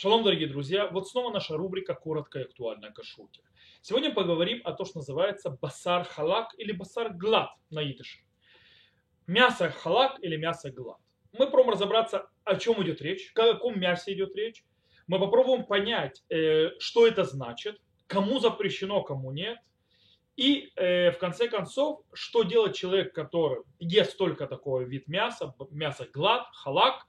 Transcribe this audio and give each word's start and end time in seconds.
Шалом, 0.00 0.22
дорогие 0.22 0.46
друзья. 0.46 0.86
Вот 0.86 1.08
снова 1.08 1.32
наша 1.32 1.56
рубрика 1.56 1.92
«Коротко 1.92 2.38
и 2.38 2.42
актуально 2.42 2.86
о 2.86 2.92
кашруте». 2.92 3.42
Сегодня 3.82 4.14
поговорим 4.14 4.60
о 4.62 4.72
том, 4.72 4.86
что 4.86 4.98
называется 4.98 5.50
басар 5.50 6.04
халак 6.04 6.54
или 6.56 6.70
басар 6.70 7.12
глад 7.12 7.50
на 7.70 7.82
идыше. 7.82 8.20
Мясо 9.26 9.70
халак 9.70 10.22
или 10.22 10.36
мясо 10.36 10.70
глад. 10.70 10.98
Мы 11.32 11.46
попробуем 11.46 11.72
разобраться, 11.72 12.30
о 12.44 12.54
чем 12.54 12.80
идет 12.84 13.02
речь, 13.02 13.32
о 13.34 13.54
каком 13.54 13.80
мясе 13.80 14.12
идет 14.12 14.36
речь. 14.36 14.62
Мы 15.08 15.18
попробуем 15.18 15.64
понять, 15.64 16.22
э, 16.28 16.78
что 16.78 17.04
это 17.04 17.24
значит, 17.24 17.80
кому 18.06 18.38
запрещено, 18.38 19.02
кому 19.02 19.32
нет. 19.32 19.58
И 20.36 20.70
э, 20.76 21.10
в 21.10 21.18
конце 21.18 21.48
концов, 21.48 22.02
что 22.12 22.44
делать 22.44 22.76
человек, 22.76 23.12
который 23.12 23.64
ест 23.80 24.16
только 24.16 24.46
такой 24.46 24.84
вид 24.84 25.08
мяса, 25.08 25.52
мясо 25.72 26.06
глад, 26.12 26.46
халак, 26.52 27.07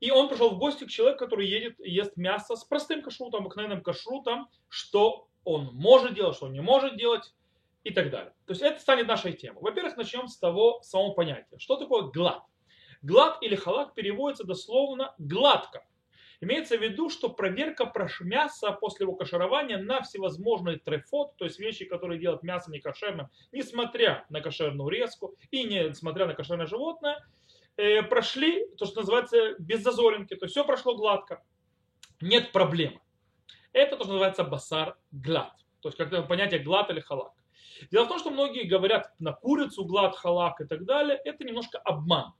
и 0.00 0.10
он 0.10 0.28
пришел 0.28 0.50
в 0.50 0.58
гости 0.58 0.84
к 0.84 0.90
человеку, 0.90 1.20
который 1.20 1.46
едет, 1.46 1.78
ест 1.78 2.16
мясо 2.16 2.56
с 2.56 2.64
простым 2.64 3.02
кашрутом, 3.02 3.42
обыкновенным 3.42 3.82
кашрутом, 3.82 4.48
что 4.68 5.28
он 5.44 5.70
может 5.74 6.14
делать, 6.14 6.36
что 6.36 6.46
он 6.46 6.52
не 6.52 6.60
может 6.60 6.96
делать 6.96 7.34
и 7.84 7.90
так 7.90 8.10
далее. 8.10 8.32
То 8.46 8.52
есть 8.52 8.62
это 8.62 8.80
станет 8.80 9.06
нашей 9.06 9.34
темой. 9.34 9.62
Во-первых, 9.62 9.96
начнем 9.96 10.26
с 10.26 10.38
того 10.38 10.80
самого 10.82 11.12
понятия. 11.12 11.58
Что 11.58 11.76
такое 11.76 12.04
глад? 12.04 12.42
Глад 13.02 13.38
или 13.42 13.54
халак 13.54 13.94
переводится 13.94 14.44
дословно 14.44 15.14
гладко. 15.18 15.86
Имеется 16.42 16.78
в 16.78 16.82
виду, 16.82 17.10
что 17.10 17.28
проверка 17.28 17.92
мяса 18.20 18.72
после 18.72 19.04
его 19.04 19.14
каширования 19.14 19.76
на 19.76 20.00
всевозможные 20.00 20.78
трефот, 20.78 21.36
то 21.36 21.44
есть 21.44 21.58
вещи, 21.58 21.84
которые 21.84 22.18
делают 22.18 22.42
мясо 22.42 22.70
некошерным, 22.70 23.28
несмотря 23.52 24.24
на 24.30 24.40
кошерную 24.40 24.88
резку 24.88 25.36
и 25.50 25.64
несмотря 25.64 26.26
на 26.26 26.34
кошерное 26.34 26.66
животное, 26.66 27.22
прошли 28.08 28.66
то, 28.76 28.86
что 28.86 29.00
называется 29.00 29.54
без 29.58 29.82
зазоринки, 29.82 30.34
то 30.34 30.46
есть 30.46 30.52
все 30.52 30.64
прошло 30.64 30.96
гладко. 30.96 31.42
Нет 32.20 32.52
проблемы. 32.52 33.00
Это 33.72 33.96
то, 33.96 34.04
что 34.04 34.12
называется 34.12 34.44
басар 34.44 34.96
глад. 35.12 35.52
То 35.80 35.88
есть 35.88 35.98
как 35.98 36.28
понятие 36.28 36.60
глад 36.60 36.90
или 36.90 37.00
халак. 37.00 37.32
Дело 37.90 38.04
в 38.04 38.08
том, 38.08 38.18
что 38.18 38.30
многие 38.30 38.64
говорят 38.64 39.12
на 39.18 39.32
курицу 39.32 39.84
глад, 39.84 40.16
халак 40.16 40.60
и 40.60 40.64
так 40.64 40.84
далее. 40.84 41.18
Это 41.24 41.44
немножко 41.44 41.78
обман. 41.78 42.34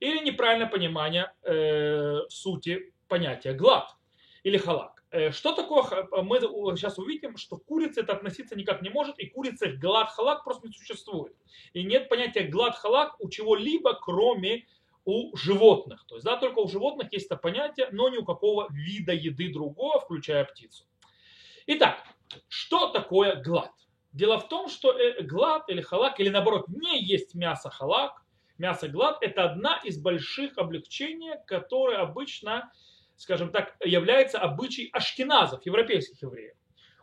Или 0.00 0.24
неправильное 0.24 0.68
понимание 0.68 1.32
э, 1.42 2.20
сути 2.28 2.92
понятия 3.08 3.54
глад 3.54 3.96
или 4.42 4.58
халак. 4.58 5.02
Э, 5.10 5.30
что 5.32 5.52
такое, 5.52 5.84
мы 6.22 6.40
сейчас 6.76 6.98
увидим, 6.98 7.36
что 7.36 7.56
курица 7.56 8.00
это 8.00 8.12
относиться 8.12 8.56
никак 8.56 8.82
не 8.82 8.90
может, 8.90 9.18
и 9.18 9.26
курица 9.26 9.68
глад 9.68 10.10
халак 10.10 10.44
просто 10.44 10.68
не 10.68 10.74
существует. 10.74 11.34
И 11.72 11.82
нет 11.82 12.08
понятия 12.08 12.42
глад 12.42 12.76
халак 12.76 13.16
у 13.20 13.28
чего-либо, 13.30 13.94
кроме 13.94 14.66
у 15.04 15.36
животных. 15.36 16.04
То 16.06 16.16
есть, 16.16 16.24
да, 16.24 16.36
только 16.36 16.60
у 16.60 16.68
животных 16.68 17.12
есть 17.12 17.26
это 17.26 17.36
понятие, 17.36 17.88
но 17.92 18.08
ни 18.08 18.16
у 18.16 18.24
какого 18.24 18.68
вида 18.70 19.12
еды 19.12 19.52
другого, 19.52 20.00
включая 20.00 20.44
птицу. 20.44 20.84
Итак, 21.66 21.98
что 22.48 22.88
такое 22.88 23.42
глад? 23.42 23.70
Дело 24.12 24.38
в 24.38 24.48
том, 24.48 24.68
что 24.68 24.92
э, 24.92 25.22
глад 25.22 25.68
или 25.68 25.80
халак, 25.80 26.20
или 26.20 26.28
наоборот, 26.28 26.68
не 26.68 27.02
есть 27.02 27.34
мясо 27.34 27.70
халак, 27.70 28.22
мясо 28.58 28.88
глад, 28.88 29.18
это 29.20 29.44
одна 29.44 29.80
из 29.84 29.98
больших 29.98 30.56
облегчений, 30.56 31.32
которые 31.46 31.98
обычно, 31.98 32.72
скажем 33.16 33.50
так, 33.50 33.76
является 33.84 34.38
обычай 34.38 34.88
ашкеназов, 34.92 35.66
европейских 35.66 36.22
евреев. 36.22 36.54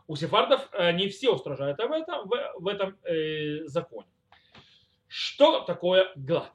У 0.06 0.16
сефардов 0.16 0.68
э, 0.72 0.92
не 0.92 1.08
все 1.08 1.30
устражают 1.30 1.78
об 1.80 1.92
этом, 1.92 2.28
в, 2.28 2.52
в 2.58 2.66
этом 2.66 2.98
э, 3.04 3.66
законе. 3.66 4.08
Что 5.06 5.60
такое 5.60 6.10
глад? 6.16 6.50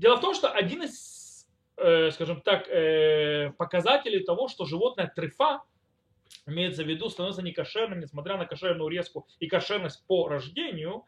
Дело 0.00 0.16
в 0.16 0.20
том, 0.22 0.32
что 0.32 0.50
один 0.50 0.82
из, 0.82 1.46
э, 1.76 2.10
скажем 2.12 2.40
так, 2.40 2.66
э, 2.68 3.52
показателей 3.58 4.24
того, 4.24 4.48
что 4.48 4.64
животное 4.64 5.12
трефа, 5.14 5.60
имеется 6.46 6.82
в 6.84 6.88
виду, 6.88 7.10
становится 7.10 7.42
некошерным, 7.42 8.00
несмотря 8.00 8.38
на 8.38 8.46
кошерную 8.46 8.88
резку 8.88 9.28
и 9.40 9.46
кошерность 9.46 10.02
по 10.06 10.26
рождению, 10.26 11.04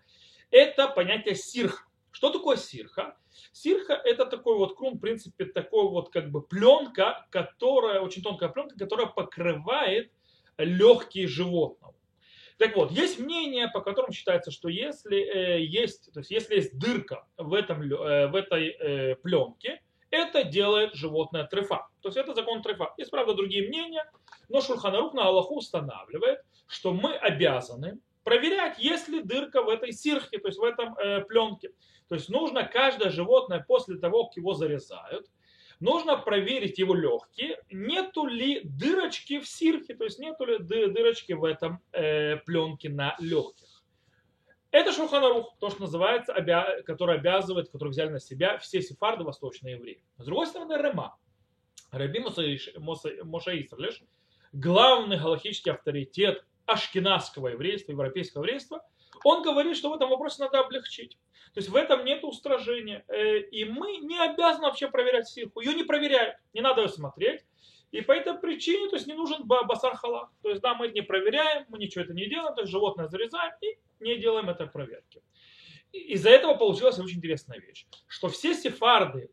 это 0.51 0.89
понятие 0.89 1.37
сирха. 1.37 1.87
Что 2.11 2.29
такое 2.29 2.59
сирха? 2.59 3.17
Сирха 3.53 3.95
это 3.95 4.27
такой 4.27 4.59
вот 4.59 4.77
крум, 4.77 4.99
в 4.99 5.01
принципе, 5.01 5.47
такой 5.47 5.89
вот 5.89 6.13
как 6.13 6.31
бы 6.31 6.43
пленка, 6.43 7.27
которая, 7.31 8.01
очень 8.03 8.23
тонкая 8.23 8.51
пленка, 8.51 8.77
которая 8.77 9.07
покрывает 9.07 10.13
легкие 10.59 11.29
животного. 11.29 11.82
Так 12.59 12.77
вот, 12.77 12.91
есть 12.93 13.19
мнение, 13.19 13.69
по 13.69 13.81
которому 13.81 14.13
считается, 14.13 14.51
что 14.51 14.69
если 14.69 15.19
э, 15.19 15.65
есть, 15.65 16.13
то 16.13 16.21
есть 16.21 16.31
если 16.31 16.57
есть 16.57 16.79
дырка 16.79 17.27
в, 17.37 17.55
этом, 17.55 17.83
э, 17.83 18.29
в 18.29 18.35
этой 18.35 18.69
э, 18.69 19.17
пленке, 19.17 19.81
это 20.11 20.45
делает 20.45 20.95
животное 20.95 21.45
трефа. 21.45 21.89
То 22.03 22.09
есть 22.09 22.19
это 22.19 22.35
закон 22.35 22.63
трефа. 22.63 22.93
Есть, 22.99 23.11
правда, 23.11 23.35
другие 23.35 23.67
мнения, 23.67 24.05
но 24.49 24.61
Шульханарух 24.61 25.15
на 25.15 25.27
Аллаху 25.27 25.57
устанавливает, 25.57 26.41
что 26.67 26.93
мы 26.93 27.15
обязаны 27.15 27.99
проверять, 28.23 28.79
есть 28.79 29.09
ли 29.09 29.23
дырка 29.23 29.63
в 29.63 29.69
этой 29.69 29.93
сирхе, 29.93 30.39
то 30.39 30.49
есть 30.49 30.59
в 30.59 30.65
этом 30.65 30.97
э, 30.97 31.23
пленке. 31.23 31.71
То 32.09 32.15
есть 32.15 32.29
нужно 32.29 32.65
каждое 32.65 33.11
животное 33.11 33.65
после 33.67 33.97
того, 33.97 34.27
как 34.27 34.37
его 34.37 34.55
зарезают, 34.55 35.27
нужно 35.83 36.17
проверить 36.17 36.79
его 36.79 36.95
легкие, 36.95 37.61
нету 37.71 38.25
ли 38.27 38.61
дырочки 38.65 39.41
в 39.41 39.49
сирхе, 39.49 39.95
то 39.95 40.05
есть 40.05 40.19
нету 40.19 40.45
ли 40.45 40.59
дырочки 40.59 41.33
в 41.33 41.45
этом 41.45 41.83
э, 41.93 42.37
пленке 42.37 42.89
на 42.89 43.17
легких. 43.19 43.83
Это 44.71 44.93
Шуханарух, 44.93 45.55
то, 45.59 45.69
что 45.69 45.83
называется, 45.83 46.33
обя... 46.33 46.81
который 46.87 47.17
обязывает, 47.17 47.69
который 47.69 47.91
взяли 47.91 48.09
на 48.09 48.21
себя 48.21 48.57
все 48.59 48.81
сефарды 48.81 49.25
восточные 49.25 49.75
евреи. 49.75 50.03
С 50.17 50.25
другой 50.25 50.47
стороны, 50.47 50.75
Рема. 50.75 51.19
Раби 51.91 52.21
Мошаисрлеш, 52.21 54.03
главный 54.53 55.19
галактический 55.19 55.73
авторитет 55.73 56.47
ашкенадского 56.65 57.49
еврейства, 57.49 57.93
европейского 57.93 58.45
еврейства, 58.45 58.83
он 59.25 59.43
говорит, 59.43 59.77
что 59.77 59.91
в 59.91 59.95
этом 59.95 60.11
вопросе 60.11 60.43
надо 60.43 60.61
облегчить. 60.61 61.19
То 61.55 61.61
есть 61.61 61.69
в 61.69 61.77
этом 61.77 62.05
нет 62.05 62.25
устражения. 62.25 63.05
Э, 63.09 63.39
и 63.39 63.65
мы 63.65 63.99
не 63.99 64.19
обязаны 64.19 64.67
вообще 64.67 64.89
проверять 64.89 65.29
сирку. 65.29 65.61
Ее 65.61 65.75
не 65.75 65.85
проверяют, 65.85 66.37
не 66.55 66.61
надо 66.61 66.83
ее 66.83 66.89
смотреть. 66.89 67.45
И 67.91 68.01
по 68.01 68.13
этой 68.13 68.35
причине 68.35 68.89
то 68.89 68.97
есть 68.97 69.07
не 69.07 69.15
нужен 69.15 69.45
басар 69.45 69.97
халак. 69.97 70.31
То 70.43 70.49
есть 70.49 70.63
да, 70.63 70.75
мы 70.75 70.89
не 70.89 71.03
проверяем, 71.03 71.67
мы 71.69 71.79
ничего 71.79 72.05
это 72.05 72.15
не 72.15 72.27
делаем, 72.27 72.55
то 72.55 72.63
есть 72.63 72.73
животное 72.73 73.09
зарезаем 73.09 73.53
и 73.61 73.79
не 74.01 74.17
делаем 74.17 74.49
этой 74.49 74.67
проверки. 74.67 75.23
Из-за 75.93 76.31
этого 76.31 76.55
получилась 76.55 76.99
очень 76.99 77.19
интересная 77.19 77.61
вещь, 77.61 77.87
что 78.09 78.29
все 78.29 78.55
сефарды 78.55 79.31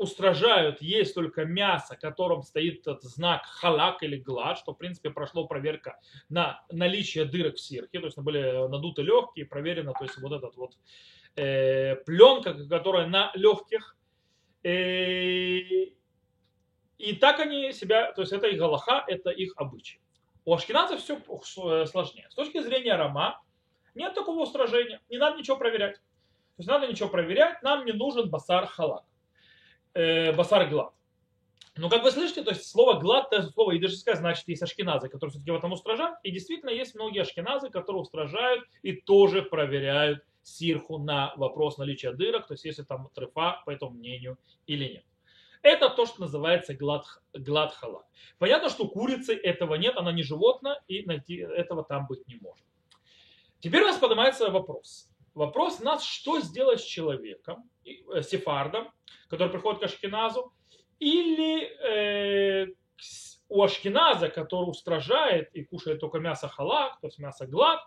устражают 0.00 0.80
есть 0.80 1.14
только 1.14 1.44
мясо, 1.44 1.94
котором 1.94 2.42
стоит 2.42 2.80
этот 2.80 3.02
знак 3.02 3.44
халак 3.44 4.02
или 4.02 4.16
глад, 4.16 4.56
что 4.56 4.72
в 4.72 4.78
принципе 4.78 5.10
прошло 5.10 5.46
проверка 5.46 6.00
на 6.30 6.64
наличие 6.70 7.26
дырок 7.26 7.56
в 7.56 7.60
сирке, 7.60 8.00
то 8.00 8.06
есть 8.06 8.18
были 8.18 8.66
надуты 8.68 9.02
легкие, 9.02 9.44
проверено, 9.44 9.92
то 9.92 10.04
есть 10.04 10.16
вот 10.16 10.32
этот 10.32 10.56
вот 10.56 10.78
э, 11.36 11.96
пленка, 12.06 12.54
которая 12.66 13.08
на 13.08 13.30
легких. 13.34 13.94
Э, 14.62 15.58
и 16.96 17.12
так 17.20 17.38
они 17.40 17.72
себя, 17.72 18.12
то 18.12 18.22
есть 18.22 18.32
это 18.32 18.46
их 18.46 18.58
галаха, 18.58 19.04
это 19.06 19.28
их 19.28 19.52
обычай. 19.56 20.00
У 20.46 20.54
ашкеназов 20.54 21.00
все 21.00 21.16
э, 21.18 21.84
сложнее. 21.84 22.26
С 22.30 22.34
точки 22.34 22.62
зрения 22.62 22.96
Рама 22.96 23.42
нет 23.94 24.14
такого 24.14 24.44
устражения, 24.44 25.02
не 25.10 25.18
надо 25.18 25.36
ничего 25.36 25.58
проверять. 25.58 25.96
То 25.96 26.62
есть 26.62 26.68
надо 26.70 26.86
ничего 26.86 27.10
проверять, 27.10 27.62
нам 27.62 27.84
не 27.84 27.92
нужен 27.92 28.30
басар 28.30 28.66
халак, 28.66 29.04
э, 29.94 30.32
басар 30.32 30.68
глад. 30.68 30.92
Но 31.76 31.88
как 31.88 32.02
вы 32.02 32.10
слышите, 32.10 32.42
то 32.42 32.50
есть 32.50 32.68
слово 32.68 32.98
глад, 32.98 33.32
это 33.32 33.48
слово 33.50 33.78
идышское, 33.78 34.14
значит, 34.14 34.46
есть 34.48 34.62
ашкеназы, 34.62 35.08
которые 35.08 35.30
все-таки 35.30 35.50
в 35.50 35.56
этом 35.56 35.72
устражают. 35.72 36.18
И 36.22 36.30
действительно 36.30 36.70
есть 36.70 36.94
многие 36.94 37.22
ашкеназы, 37.22 37.70
которые 37.70 38.02
устражают 38.02 38.64
и 38.82 38.92
тоже 38.92 39.42
проверяют 39.42 40.24
сирху 40.42 40.98
на 40.98 41.32
вопрос 41.36 41.78
наличия 41.78 42.12
дырок, 42.12 42.46
то 42.46 42.54
есть 42.54 42.64
если 42.64 42.82
там 42.82 43.08
трефа, 43.14 43.62
по 43.64 43.70
этому 43.70 43.92
мнению, 43.92 44.38
или 44.66 44.84
нет. 44.84 45.04
Это 45.62 45.90
то, 45.90 46.06
что 46.06 46.22
называется 46.22 46.74
глад, 46.74 47.04
глад 47.34 47.74
халак. 47.74 48.06
Понятно, 48.38 48.70
что 48.70 48.88
курицы 48.88 49.34
этого 49.34 49.74
нет, 49.74 49.96
она 49.96 50.10
не 50.10 50.22
животное, 50.22 50.82
и 50.88 51.04
найти 51.04 51.36
этого 51.36 51.84
там 51.84 52.06
быть 52.06 52.26
не 52.26 52.36
может. 52.36 52.64
Теперь 53.60 53.82
у 53.82 53.86
нас 53.86 53.98
поднимается 53.98 54.50
вопрос. 54.50 55.09
Вопрос 55.40 55.80
нас, 55.80 56.04
что 56.04 56.38
сделать 56.40 56.82
с 56.82 56.84
человеком, 56.84 57.64
э, 57.86 58.20
сефардом, 58.20 58.92
который 59.26 59.48
приходит 59.48 59.80
к 59.80 59.84
Ашкеназу, 59.84 60.52
или 60.98 61.62
э, 61.64 62.66
у 63.48 63.62
Ашкеназа, 63.62 64.28
который 64.28 64.68
устражает 64.68 65.48
и 65.54 65.64
кушает 65.64 65.98
только 65.98 66.18
мясо 66.18 66.46
халак, 66.46 67.00
то 67.00 67.06
есть 67.06 67.18
мясо 67.18 67.46
глад, 67.46 67.80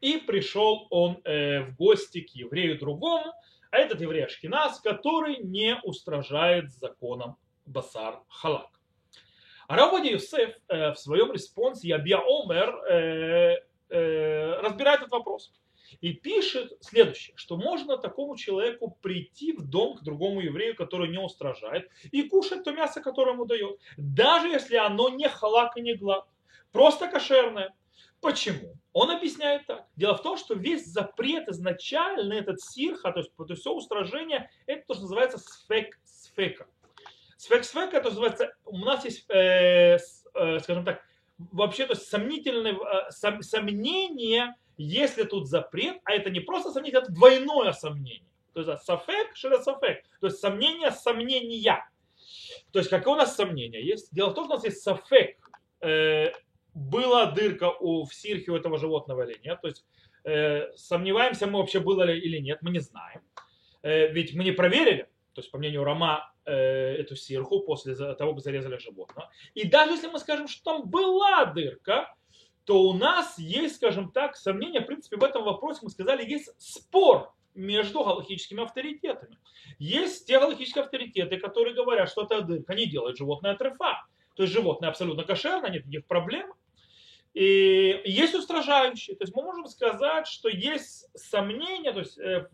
и 0.00 0.16
пришел 0.16 0.86
он 0.88 1.20
э, 1.24 1.60
в 1.60 1.76
гости 1.76 2.22
к 2.22 2.30
еврею 2.30 2.78
другому, 2.78 3.34
а 3.70 3.76
этот 3.76 4.00
еврей 4.00 4.24
Ашкиназ, 4.24 4.80
который 4.80 5.42
не 5.42 5.78
устражает 5.84 6.70
законом 6.70 7.36
басар 7.66 8.22
халак. 8.30 8.80
А 9.68 9.76
Рабади 9.76 10.12
Юсеф 10.12 10.56
э, 10.68 10.92
в 10.92 10.96
своем 10.96 11.32
респонсе 11.32 11.88
Ябья 11.88 12.18
Омер 12.26 12.74
э, 12.90 14.60
разбирает 14.62 15.00
этот 15.00 15.12
вопрос. 15.12 15.52
И 16.00 16.12
пишет 16.12 16.72
следующее, 16.80 17.36
что 17.36 17.56
можно 17.56 17.96
такому 17.96 18.36
человеку 18.36 18.96
прийти 19.02 19.52
в 19.52 19.62
дом 19.62 19.96
к 19.96 20.02
другому 20.02 20.40
еврею, 20.40 20.76
который 20.76 21.08
не 21.08 21.18
устражает, 21.18 21.90
и 22.10 22.22
кушать 22.22 22.64
то 22.64 22.72
мясо, 22.72 23.00
которое 23.00 23.32
ему 23.32 23.44
дает, 23.44 23.78
даже 23.96 24.48
если 24.48 24.76
оно 24.76 25.08
не 25.08 25.28
халак 25.28 25.76
и 25.76 25.80
не 25.80 25.94
глад, 25.94 26.26
просто 26.72 27.08
кошерное. 27.08 27.74
Почему? 28.20 28.74
Он 28.92 29.10
объясняет 29.10 29.66
так. 29.66 29.86
Дело 29.96 30.14
в 30.16 30.22
том, 30.22 30.36
что 30.36 30.54
весь 30.54 30.86
запрет 30.86 31.48
изначально, 31.48 32.34
этот 32.34 32.60
сирха, 32.60 33.12
то 33.12 33.20
есть, 33.20 33.34
то 33.34 33.46
есть 33.48 33.60
все 33.62 33.72
устражение, 33.72 34.50
это 34.66 34.84
то, 34.86 34.94
что 34.94 35.02
называется 35.04 35.38
сфек 35.38 35.98
сфека. 36.04 36.66
Сфек 37.36 37.64
сфека, 37.64 37.96
это 37.96 38.10
называется, 38.10 38.54
у 38.66 38.78
нас 38.78 39.04
есть, 39.04 39.24
э, 39.30 39.96
э, 40.34 40.58
скажем 40.60 40.84
так, 40.84 41.02
вообще, 41.38 41.86
то 41.86 41.94
есть 41.94 42.08
сомнительное, 42.08 42.74
э, 42.74 43.10
сом, 43.10 43.42
сомнение, 43.42 44.54
если 44.82 45.24
тут 45.24 45.46
запрет, 45.46 45.98
а 46.04 46.12
это 46.12 46.30
не 46.30 46.40
просто 46.40 46.70
сомнение, 46.70 47.00
это 47.00 47.12
двойное 47.12 47.72
сомнение. 47.72 48.24
То 48.54 48.60
есть 48.60 48.84
сафек, 48.84 49.36
шеля 49.36 49.60
сафек, 49.60 50.04
то 50.20 50.26
есть 50.26 50.38
сомнение 50.38 50.90
сомнения. 50.90 51.84
То 52.72 52.78
есть 52.78 52.90
какое 52.90 53.14
у 53.14 53.16
нас 53.18 53.36
сомнение 53.36 53.84
есть? 53.84 54.12
Дело 54.12 54.30
в 54.30 54.34
том, 54.34 54.44
что 54.44 54.54
у 54.54 54.56
нас 54.56 54.64
есть 54.64 54.82
сафек, 54.82 55.36
э, 55.82 56.32
была 56.72 57.26
дырка 57.26 57.70
у, 57.70 58.04
в 58.04 58.14
сирхе 58.14 58.52
у 58.52 58.56
этого 58.56 58.78
животного 58.78 59.28
или 59.28 59.38
нет. 59.44 59.60
То 59.60 59.68
есть 59.68 59.84
э, 60.24 60.72
сомневаемся 60.76 61.46
мы 61.46 61.58
вообще 61.58 61.80
было 61.80 62.02
ли 62.04 62.18
или 62.18 62.38
нет, 62.38 62.58
мы 62.62 62.70
не 62.70 62.80
знаем. 62.80 63.20
Э, 63.82 64.10
ведь 64.12 64.34
мы 64.34 64.44
не 64.44 64.52
проверили, 64.52 65.10
то 65.34 65.42
есть 65.42 65.50
по 65.50 65.58
мнению 65.58 65.84
Рома, 65.84 66.32
э, 66.46 66.52
эту 66.96 67.16
сирху 67.16 67.60
после 67.60 67.94
того, 67.94 68.32
как 68.32 68.42
зарезали 68.42 68.78
животное. 68.78 69.28
И 69.54 69.68
даже 69.68 69.92
если 69.92 70.08
мы 70.08 70.18
скажем, 70.18 70.48
что 70.48 70.64
там 70.64 70.88
была 70.88 71.44
дырка, 71.44 72.14
то 72.70 72.82
у 72.82 72.92
нас 72.92 73.36
есть, 73.36 73.74
скажем 73.74 74.12
так, 74.12 74.36
сомнения, 74.36 74.80
в 74.80 74.86
принципе, 74.86 75.16
в 75.16 75.24
этом 75.24 75.42
вопросе, 75.42 75.80
мы 75.82 75.90
сказали, 75.90 76.24
есть 76.24 76.50
спор 76.56 77.32
между 77.52 78.04
галактическими 78.04 78.62
авторитетами. 78.62 79.38
Есть 79.80 80.28
те 80.28 80.38
галактические 80.38 80.84
авторитеты, 80.84 81.38
которые 81.38 81.74
говорят, 81.74 82.08
что 82.08 82.22
эта 82.22 82.42
дырка 82.42 82.76
не 82.76 82.86
делает 82.86 83.16
животное 83.16 83.56
трефа. 83.56 84.06
То 84.36 84.44
есть 84.44 84.54
животное 84.54 84.88
абсолютно 84.88 85.24
кошерно, 85.24 85.66
нет 85.66 85.84
никаких 85.84 86.06
проблем. 86.06 86.52
И 87.34 88.02
есть 88.04 88.36
устражающие. 88.36 89.16
То 89.16 89.24
есть 89.24 89.34
мы 89.34 89.42
можем 89.42 89.66
сказать, 89.66 90.28
что 90.28 90.48
есть 90.48 91.08
сомнения, 91.16 91.90
то 91.90 91.98
есть 91.98 92.18
э, 92.20 92.48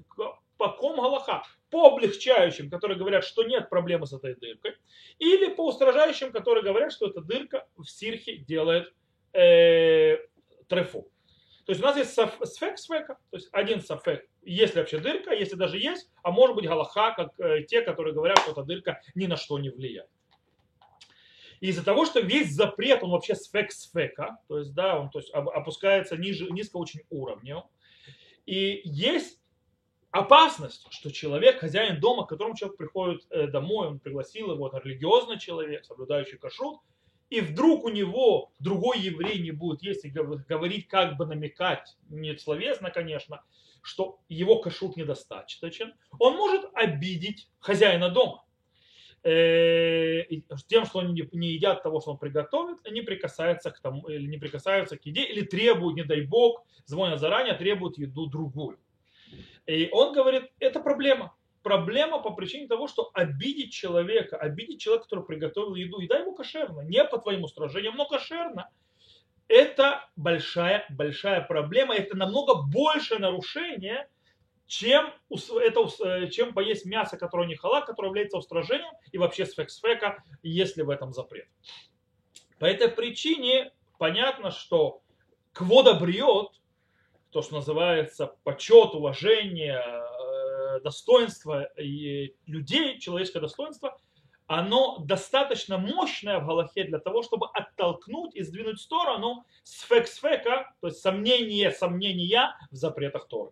по 0.56 0.70
ком 0.70 0.96
галаха, 0.96 1.42
по 1.68 1.88
облегчающим, 1.88 2.70
которые 2.70 2.96
говорят, 2.96 3.22
что 3.22 3.42
нет 3.42 3.68
проблемы 3.68 4.06
с 4.06 4.14
этой 4.14 4.34
дыркой, 4.34 4.76
или 5.18 5.52
по 5.52 5.66
устражающим, 5.66 6.32
которые 6.32 6.64
говорят, 6.64 6.90
что 6.90 7.06
эта 7.06 7.20
дырка 7.20 7.68
в 7.76 7.84
сирхе 7.84 8.38
делает 8.38 8.94
э, 9.36 10.18
трефу. 10.68 11.08
То 11.66 11.72
есть 11.72 11.82
у 11.82 11.84
нас 11.84 11.96
есть 11.96 12.12
сфек 12.12 12.78
сфека, 12.78 13.18
то 13.30 13.36
есть 13.36 13.48
один 13.52 13.80
сафек, 13.80 14.24
если 14.42 14.78
вообще 14.78 14.98
дырка, 14.98 15.32
если 15.34 15.56
даже 15.56 15.78
есть, 15.78 16.08
а 16.22 16.30
может 16.30 16.54
быть 16.54 16.66
галаха, 16.66 17.12
как 17.16 17.40
э, 17.40 17.64
те, 17.64 17.82
которые 17.82 18.14
говорят, 18.14 18.38
что 18.38 18.52
эта 18.52 18.62
дырка 18.62 19.00
ни 19.16 19.26
на 19.26 19.36
что 19.36 19.58
не 19.58 19.70
влияет. 19.70 20.08
И 21.60 21.68
из-за 21.68 21.84
того, 21.84 22.04
что 22.04 22.20
весь 22.20 22.52
запрет, 22.52 23.02
он 23.02 23.10
вообще 23.10 23.34
сфек 23.34 23.72
сфека, 23.72 24.38
то 24.46 24.58
есть, 24.58 24.74
да, 24.74 25.00
он 25.00 25.10
то 25.10 25.18
есть, 25.18 25.30
опускается 25.32 26.16
ниже, 26.16 26.50
низко 26.50 26.76
очень 26.76 27.00
уровнем. 27.10 27.62
И 28.44 28.82
есть 28.84 29.40
опасность, 30.10 30.86
что 30.90 31.10
человек, 31.10 31.58
хозяин 31.58 31.98
дома, 31.98 32.26
к 32.26 32.28
которому 32.28 32.56
человек 32.56 32.76
приходит 32.76 33.26
э, 33.30 33.48
домой, 33.48 33.88
он 33.88 33.98
пригласил 33.98 34.52
его, 34.52 34.68
это 34.68 34.78
религиозный 34.78 35.38
человек, 35.40 35.84
соблюдающий 35.84 36.38
кашрут, 36.38 36.80
и 37.30 37.40
вдруг 37.40 37.84
у 37.84 37.88
него 37.88 38.52
другой 38.58 39.00
еврей 39.00 39.40
не 39.40 39.50
будет 39.50 39.82
есть 39.82 40.04
и 40.04 40.10
говорить, 40.10 40.88
как 40.88 41.16
бы 41.16 41.26
намекать, 41.26 41.96
не 42.08 42.36
словесно, 42.36 42.90
конечно, 42.90 43.42
что 43.82 44.20
его 44.28 44.58
кашрут 44.60 44.96
недостаточен, 44.96 45.94
он 46.18 46.36
может 46.36 46.64
обидеть 46.74 47.48
хозяина 47.58 48.10
дома. 48.10 48.44
Э, 49.22 50.22
тем, 50.68 50.86
что 50.86 51.00
они 51.00 51.28
не 51.32 51.48
едят 51.48 51.82
того, 51.82 52.00
что 52.00 52.12
он 52.12 52.18
приготовит, 52.18 52.78
они 52.84 53.02
прикасаются 53.02 53.72
к 53.72 53.80
тому, 53.80 54.08
или 54.08 54.26
не 54.26 54.38
прикасаются 54.38 54.96
к 54.96 55.04
еде, 55.04 55.24
или 55.24 55.42
требуют, 55.42 55.96
не 55.96 56.04
дай 56.04 56.20
бог, 56.20 56.64
звонят 56.84 57.18
заранее, 57.18 57.54
требуют 57.54 57.98
еду 57.98 58.26
другую. 58.26 58.78
И 59.66 59.88
он 59.90 60.14
говорит, 60.14 60.44
это 60.60 60.78
проблема. 60.78 61.34
Проблема 61.66 62.20
по 62.20 62.30
причине 62.30 62.68
того, 62.68 62.86
что 62.86 63.10
обидеть 63.12 63.72
человека, 63.72 64.36
обидеть 64.36 64.80
человека, 64.80 65.06
который 65.06 65.24
приготовил 65.24 65.74
еду, 65.74 65.98
еда 65.98 66.18
ему 66.18 66.32
кошерна, 66.32 66.82
не 66.82 67.02
по 67.02 67.18
твоему 67.18 67.46
устражениям, 67.46 67.96
но 67.96 68.06
кошерна. 68.06 68.70
Это 69.48 70.08
большая, 70.14 70.86
большая 70.90 71.40
проблема, 71.40 71.96
это 71.96 72.16
намного 72.16 72.62
большее 72.62 73.18
нарушение, 73.18 74.08
чем, 74.68 75.12
это, 75.28 75.88
э, 76.04 76.28
чем 76.28 76.54
поесть 76.54 76.86
мясо, 76.86 77.16
которое 77.16 77.48
не 77.48 77.56
халат, 77.56 77.86
которое 77.86 78.10
является 78.10 78.38
устражением, 78.38 78.92
и 79.10 79.18
вообще 79.18 79.44
сфексфека, 79.44 80.22
если 80.44 80.82
в 80.82 80.90
этом 80.90 81.12
запрет. 81.12 81.48
По 82.60 82.66
этой 82.66 82.86
причине 82.86 83.72
понятно, 83.98 84.52
что 84.52 85.02
квода 85.52 85.94
бриот, 85.94 86.60
то, 87.32 87.42
что 87.42 87.56
называется 87.56 88.36
почет, 88.44 88.94
уважение, 88.94 89.82
достоинство 90.80 91.70
людей, 91.76 92.98
человеческое 92.98 93.40
достоинство, 93.40 94.00
оно 94.46 94.98
достаточно 94.98 95.76
мощное 95.76 96.38
в 96.38 96.46
Галахе 96.46 96.84
для 96.84 97.00
того, 97.00 97.22
чтобы 97.22 97.48
оттолкнуть 97.52 98.36
и 98.36 98.42
сдвинуть 98.42 98.78
в 98.78 98.82
сторону 98.82 99.44
сфек-сфека, 99.64 100.72
то 100.80 100.86
есть 100.86 101.00
сомнение, 101.00 101.72
сомнения 101.72 102.56
в 102.70 102.76
запретах 102.76 103.26
Торы. 103.26 103.50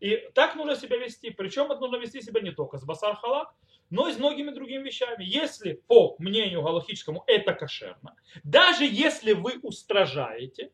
И 0.00 0.16
так 0.34 0.54
нужно 0.54 0.76
себя 0.76 0.98
вести. 0.98 1.30
Причем 1.30 1.72
это 1.72 1.80
нужно 1.80 1.96
вести 1.96 2.20
себя 2.20 2.42
не 2.42 2.50
только 2.50 2.76
с 2.76 2.84
басар 2.84 3.16
халак, 3.16 3.54
но 3.88 4.08
и 4.08 4.12
с 4.12 4.18
многими 4.18 4.50
другими 4.50 4.82
вещами. 4.82 5.24
Если 5.24 5.80
по 5.86 6.14
мнению 6.18 6.62
галахическому 6.62 7.24
это 7.26 7.54
кошерно, 7.54 8.14
даже 8.42 8.84
если 8.84 9.32
вы 9.32 9.58
устражаете, 9.62 10.72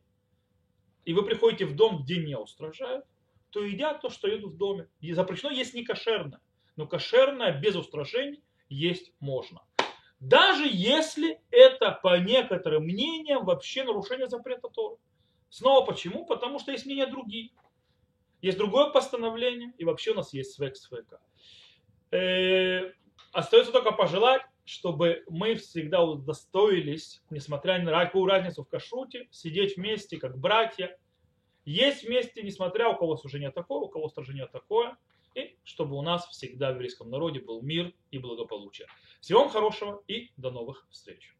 и 1.04 1.14
вы 1.14 1.24
приходите 1.24 1.64
в 1.64 1.76
дом, 1.76 2.02
где 2.02 2.16
не 2.16 2.36
устражают, 2.36 3.04
то 3.50 3.64
едят 3.64 4.00
то, 4.00 4.10
что 4.10 4.28
едут 4.28 4.54
в 4.54 4.56
доме. 4.56 4.88
И 5.00 5.12
запрещено 5.12 5.50
есть 5.50 5.74
не 5.74 5.84
кошерно. 5.84 6.40
Но 6.76 6.86
кошерное 6.86 7.58
без 7.58 7.76
устражений 7.76 8.42
есть 8.68 9.12
можно. 9.20 9.62
Даже 10.20 10.68
если 10.70 11.40
это 11.50 11.92
по 12.02 12.18
некоторым 12.18 12.84
мнениям 12.84 13.44
вообще 13.44 13.84
нарушение 13.84 14.28
запрета 14.28 14.68
Торы. 14.68 14.96
Снова 15.48 15.84
почему? 15.84 16.26
Потому 16.26 16.58
что 16.58 16.72
есть 16.72 16.86
мнения 16.86 17.06
другие. 17.06 17.50
Есть 18.42 18.58
другое 18.58 18.90
постановление, 18.90 19.72
и 19.76 19.84
вообще 19.84 20.12
у 20.12 20.14
нас 20.14 20.32
есть 20.32 20.52
свек 20.52 20.76
свека. 20.76 21.20
Э, 22.10 22.92
остается 23.32 23.72
только 23.72 23.92
пожелать, 23.92 24.42
чтобы 24.64 25.24
мы 25.28 25.56
всегда 25.56 26.02
удостоились, 26.02 27.22
несмотря 27.30 27.82
на 27.82 28.04
какую 28.04 28.26
разницу 28.26 28.62
в 28.62 28.68
кашруте, 28.68 29.28
сидеть 29.30 29.76
вместе, 29.76 30.16
как 30.16 30.38
братья, 30.38 30.96
есть 31.70 32.04
вместе, 32.04 32.42
несмотря 32.42 32.88
у 32.88 32.96
кого 32.96 33.16
служение 33.16 33.50
такое, 33.50 33.78
у 33.78 33.88
кого 33.88 34.08
служение 34.08 34.46
такое, 34.46 34.96
и 35.34 35.56
чтобы 35.64 35.96
у 35.96 36.02
нас 36.02 36.26
всегда 36.28 36.72
в 36.72 36.74
еврейском 36.74 37.10
народе 37.10 37.40
был 37.40 37.62
мир 37.62 37.94
и 38.10 38.18
благополучие. 38.18 38.88
Всего 39.20 39.40
вам 39.40 39.50
хорошего 39.50 40.02
и 40.08 40.30
до 40.36 40.50
новых 40.50 40.86
встреч. 40.90 41.34